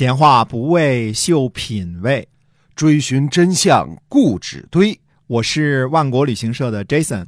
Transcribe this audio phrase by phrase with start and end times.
[0.00, 2.26] 闲话不为秀品味，
[2.74, 4.98] 追寻真相固执堆。
[5.26, 7.26] 我是万国旅行社的 Jason，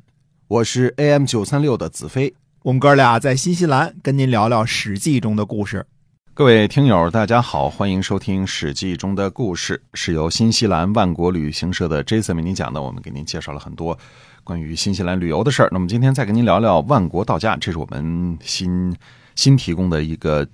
[0.48, 2.32] 我是 AM 九三六的子飞。
[2.62, 5.84] 我们哥俩在新西兰跟您聊聊《史记》中的故事。
[6.32, 12.80] 各位听友，大家好，欢迎收听《史记》中的故事，是由新西兰万国旅行社的 Jason 为您讲的。
[12.80, 13.98] 我们给您介绍了很多
[14.42, 15.68] 关于新西兰旅游的事儿。
[15.70, 18.96] 那么今天再跟您聊聊万国到家，这是我们新
[19.34, 20.48] 新提供的一个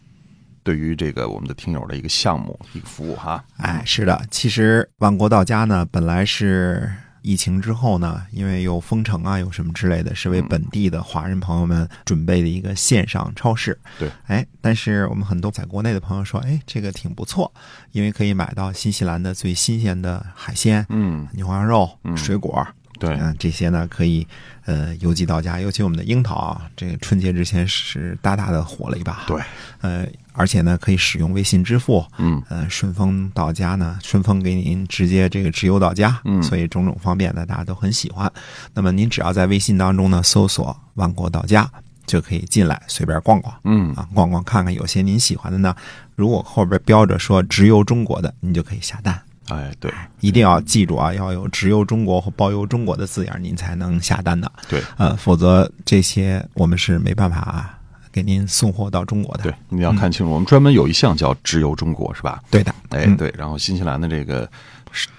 [0.62, 3.44] 对于这个我们的听友的一个项目、一个服务哈。
[3.58, 6.90] 哎，是的，其实万国到家呢，本来是
[7.22, 13.78] 疫情之后呢，因为有封城啊，有什么之类的，是为本地的华人朋友们准备的一个线上超市。
[13.98, 17.52] 对，哎，但是我们很多在国内的朋友说，哎，这个挺不错，
[17.92, 22.66] 因为可以买到新西兰的最新鲜的海鲜、嗯，牛羊肉、嗯水果。
[23.00, 24.26] 对，嗯，这些呢可以
[24.64, 29.22] 呃邮寄到家，尤其我们的樱桃啊，这个春节之前是大大的火了一把。
[29.24, 29.40] 对，
[29.80, 30.04] 呃，
[30.38, 38.32] 而且呢可以使用微信支付，嗯呃，顺丰到家呢，顺丰给您直接这个直邮到家，嗯所以种种方便呢，大家都很喜欢。
[38.72, 41.68] 那么您只要在微信当中呢搜索“万国到家”，
[42.06, 45.74] 就可以进来随便逛逛嗯啊，逛逛看看有些您喜欢的呢，
[46.14, 49.20] 如果后边标着说直邮中国的，您就可以下单。
[49.48, 54.50] 哎，对一定要记住啊，要有直邮中国或包邮中国的字眼，您才能下单的。
[54.68, 57.77] 对呃，否则这些我们是没办法
[58.12, 59.44] 给您送货到中国的。
[59.44, 62.42] 对，你要看清楚，我们专门有一项叫“直邮中国”，是吧？
[62.50, 64.50] 对的，哎，嗯对，然后新西兰的这个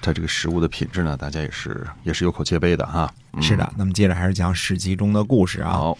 [0.02, 3.12] 它这个食物的品质呢，大家也是也是有口皆碑的哈。
[3.14, 3.72] 嗯是的。
[3.78, 5.72] 那么接着还是讲《史记》中的故事啊。
[5.72, 5.98] 好，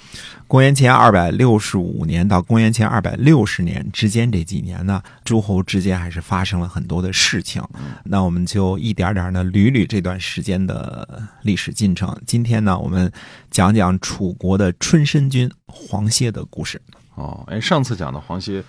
[0.48, 7.64] 公元前二百六十五年到公元前二百六十年之间这几年呢，诸侯之间还是发生了很多的事情。
[8.04, 12.20] 那我们就一点点的捋捋这段时间的历史进程。
[12.26, 13.10] 今天呢，我们
[13.52, 16.82] 讲讲楚国的春申君黄歇的故事。
[17.16, 18.64] 哦，哎，上次讲的黄歇，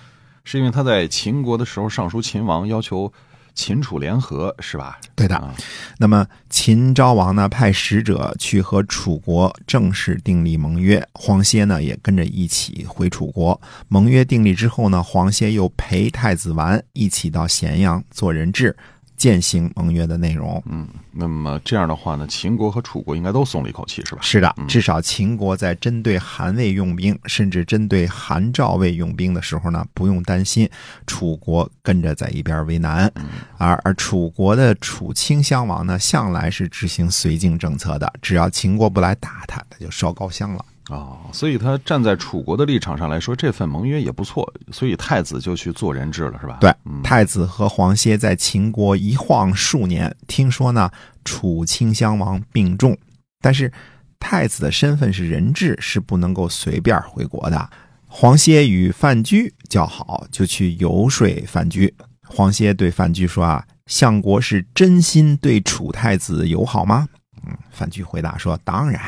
[0.44, 3.12] 是因为他在秦国的时候上书秦王，要求
[3.54, 4.98] 秦楚联合，是吧？
[5.14, 5.54] 对的啊
[5.98, 13.60] 那么秦昭王呢，派使者去和楚国正式订立盟约，黄歇呢也跟着一起回楚国。
[13.88, 18.74] 盟约订立之后呢，黄歇又陪太子完一起到咸阳做人质，
[19.20, 20.62] 践行盟约的内容。
[20.64, 24.22] 嗯，那么这样的话呢，秦国和楚国应该都松了一口气，是吧？
[24.22, 30.66] 是的，至少秦国在针对韩魏用兵，甚至针对韩赵魏用兵的时候呢，不用担心
[31.06, 33.12] 楚国跟着在一边为难。
[33.58, 40.64] 而而楚国的楚顷襄王呢，向来是执行绥靖政策的，只要秦国不来打他，他就烧高香了。
[40.90, 46.58] 哦，所以他站在楚国的立场上来说，这份盟约也不错，所以太子就去做人质了，是吧？
[46.60, 50.90] 对嗯，太子和黄歇在秦国一晃数年，听说呢，
[51.24, 52.98] 楚顷襄王病重，
[53.40, 53.72] 但是
[54.18, 57.70] 太子的身份是人质，是不能够随便回国的。
[58.08, 61.94] 黄歇与范雎交好，就去游说范雎。
[62.26, 67.08] 黄歇对范雎说：“啊，相国是真心对楚太子友好吗？”
[67.46, 69.00] 嗯，范雎回答说：“当然。”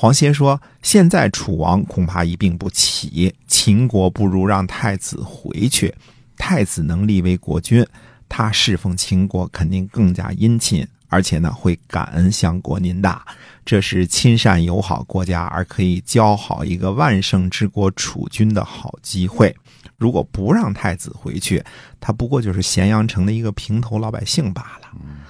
[0.00, 5.92] 黄歇说：“现在楚王恐怕一病不起，秦国不如让太子回去。
[6.36, 7.84] 太子能立为国君，
[8.28, 13.26] 他侍奉秦国肯定更加殷勤，而且呢会感恩相国您大。
[13.64, 19.52] 这是亲善友好国家而可以交好一个万圣之国楚君的好机会。
[19.96, 21.60] 如果不让太子回去，
[21.98, 24.77] 他不过就是咸阳城的一个平头老百姓罢。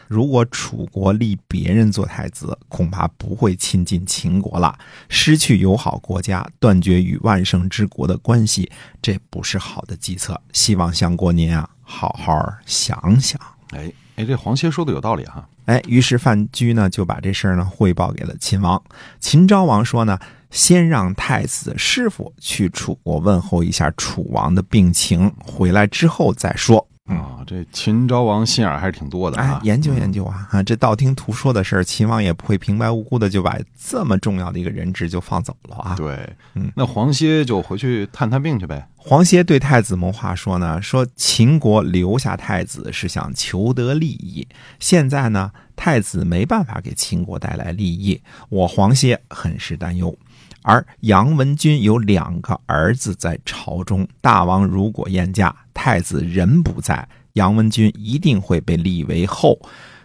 [0.08, 4.76] 如果楚国立别人做太子，恐怕不会亲近秦国了，
[5.10, 8.70] 失去友好国家，断绝与万圣之国的关系，
[9.02, 10.40] 这不是好的计策。
[10.54, 13.38] 希望相国您啊，好好想想。
[13.72, 15.46] 哎哎，这黄歇说的有道理哈。
[15.66, 18.82] 哎，于是范雎呢就把这事儿呢汇报给了秦王。
[19.20, 20.18] 秦昭王说呢，
[20.50, 26.88] 先让太子的师傅去楚国问候一下楚王的病情，回来之后再说。
[27.08, 29.54] 啊，这秦昭王心眼还是挺多的啊，。
[29.54, 30.62] 哎研究研究啊啊！
[30.62, 35.94] 这道听途说的事儿，秦王也不会平白无故的就把这么重要的一个人质就放走了啊。
[35.96, 36.18] 对，
[36.54, 38.86] 嗯那黄歇就回去探探病去呗。
[38.96, 44.46] 黄歇对太子谋划说呢，说秦国留下太子是想求得利益，
[44.78, 48.20] 现在呢，太子没办法给秦国带来利益，
[48.50, 50.14] 我黄歇很是担忧。
[50.62, 59.58] 而杨文君有两个儿子在朝中，大王如果宴驾，太子人不在，杨文君一定会被立为后，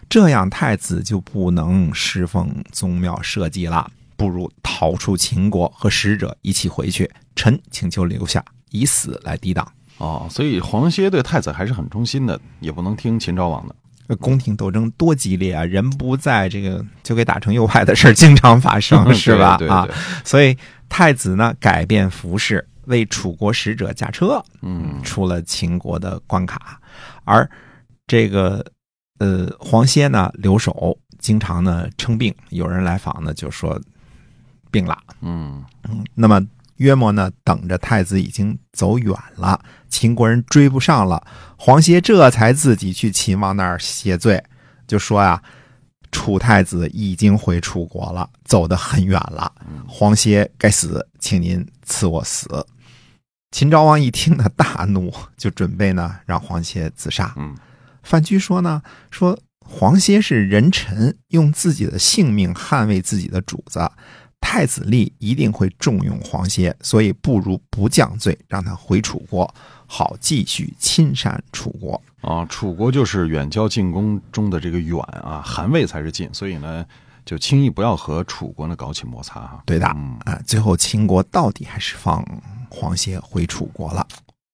[0.08, 3.90] 这样太子就不能侍奉宗庙社稷了。
[4.16, 7.10] 不如逃出秦国，和使者一起回去。
[7.34, 9.66] 臣请求留下，以死来抵挡。
[9.98, 13.74] 哦，所以黄歇对太子还是很忠心的，也不能听秦昭王的。
[14.06, 15.64] 这宫廷斗争多激烈啊！
[15.64, 19.56] 人不在，这个就给打成右派的事儿经常发生， 是吧？
[19.56, 19.88] 对对对啊，
[20.24, 20.56] 所以
[20.88, 26.78] 太子呢改变服饰，为楚国使者驾车，嗯出了秦国的关卡，
[27.24, 27.48] 而
[28.06, 28.64] 这个
[29.18, 33.80] 呃黄歇呢留守，经常呢称病，有人来访呢就说
[34.70, 34.98] 病了。
[35.22, 35.64] 嗯
[36.14, 36.40] 那么
[36.76, 41.26] 约莫呢等着太子已经走远了，秦国人追不上了，
[41.56, 44.42] 黄歇这才自己去秦王那儿谢罪，
[44.86, 45.42] 就说呀。
[46.12, 49.52] 楚太子已经回楚国了，走得很远了。
[49.88, 52.64] 黄歇该死，请您赐我死。
[53.50, 57.34] 秦昭王一听呢，大怒，就准备呢让黄歇自杀。
[57.36, 57.56] 嗯
[58.04, 58.80] 范雎说呢，
[59.10, 63.80] 说黄歇是人臣，用自己的性命捍卫自己的主子，
[64.46, 69.52] 太子立一定会重用黄歇，所以不如不降罪，让他回楚国，
[69.86, 72.00] 好继续亲善楚国。
[72.20, 76.84] 啊，楚国就是远交近攻中的这个远啊，韩魏才是近，所以呢，
[77.24, 79.62] 就轻易不要和楚国呢搞起摩擦哈。
[79.64, 82.22] 对的嗯，啊，最后秦国到底还是放
[82.70, 84.06] 黄歇回楚国了。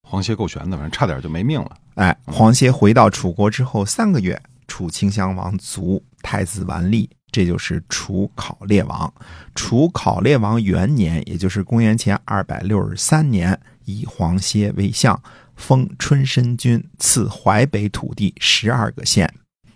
[0.09, 1.77] 黄歇够悬的，反正差点就没命了。
[1.97, 9.12] 哎，黄歇回到楚国之后三个月，楚顷襄王卒，太子完立，这就是楚考烈王。
[9.55, 15.21] 楚考烈王元年，也就是公元前二百六十三年，以黄歇为相，
[15.56, 19.32] 封春申君，赐淮北土地十二个县。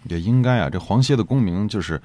[0.08, 2.00] 也应该啊，这黄歇的功名就是，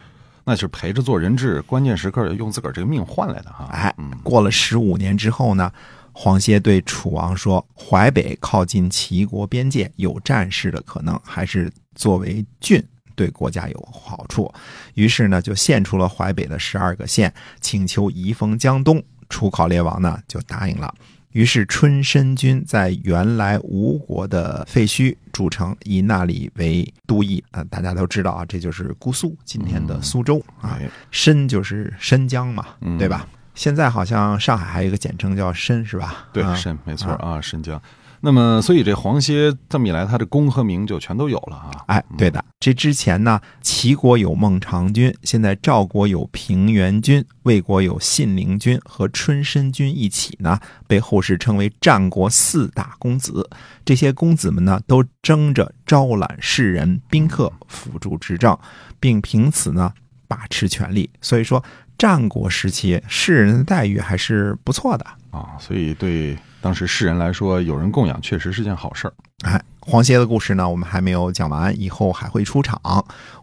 [0.45, 3.67] 那就是陪着做人质，关键时刻用自个儿这个命换来的哈。
[3.71, 5.71] 哎嗯，过了十五年之后呢，
[6.13, 12.81] 黄歇对楚王说：“淮北靠近齐国边界，有战事的可能，还是作为郡
[13.19, 14.49] 对国家有好处。”
[14.95, 19.03] 于是呢，就献出了淮北的十二个县，请求移封江东。
[19.27, 20.93] 楚考烈王呢就答应了。
[21.33, 30.79] 于是春申君在原来吴国的废墟筑城，以那里为都邑啊、大家都知道啊，这就是姑苏，今天的苏州啊。
[30.81, 33.27] 哎，申就是申江嘛，嗯对吧？
[33.53, 36.27] 现在好像上海还有一个简称叫申，是吧？
[36.33, 37.79] 对，啊申没错啊，申江。
[38.21, 41.71] 那么，所以这黄歇这么一来，他的功和名就全都有了啊。
[41.87, 42.43] 哎，对的。
[42.59, 53.49] 这之前呢，齐国有孟尝君，现在赵国有平原君，魏国有信陵君和春申君一起呢，被后世称为战国四大公子。
[53.85, 58.57] 这些公子们呢，都争着招揽士人、宾客辅助执政，
[58.99, 59.93] 并凭此呢
[60.27, 61.09] 把持权力。
[61.21, 61.63] 所以说，
[61.99, 65.05] 战国时期士人的待遇还是不错的。
[65.29, 69.13] 啊，所以对当时士人来说，有人供养确实是件好事儿。
[69.43, 72.81] 哎，黄歇的故事呢，我们还没有讲完，以后还会出场。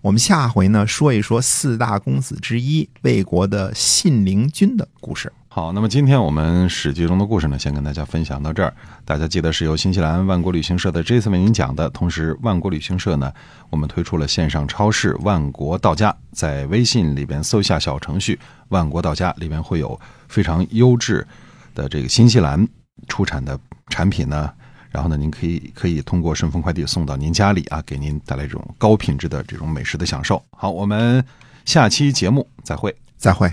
[0.03, 5.33] 我们下回呢，说一说四大公子之一魏国的信陵君的故事。
[5.57, 8.71] 好，那么今天我们史记中的故事呢，先跟大家分享到这儿。
[9.07, 11.89] 大家记得是由新西兰万国旅行社的 Jason 为您讲的。
[11.89, 13.33] 同时，万国旅行社呢，
[13.71, 18.39] 我们推出了线上超市“万国到家”，在微信里边搜一下小程序
[18.69, 19.99] “万国到家”，里边会有
[20.29, 21.27] 非常优质
[21.75, 22.69] 的这个新西兰
[23.09, 23.59] 出产的
[23.89, 24.53] 产品呢。
[24.91, 30.45] 然后呢，您可以可以通过顺丰快递送到您家里啊，给您带来这种高品质的这种美食的享受。
[30.51, 31.25] 好，我们
[31.65, 32.95] 下期节目再会。
[33.17, 33.51] 再会。